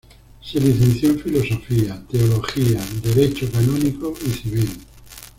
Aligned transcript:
Se 0.41 0.59
licenció 0.59 1.09
en 1.09 1.19
Filosofía, 1.19 2.03
Teología, 2.09 2.79
Derecho 3.03 3.51
Canónico 3.51 4.15
y 4.25 4.29
Civil. 4.31 4.69